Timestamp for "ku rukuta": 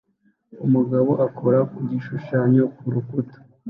2.75-3.37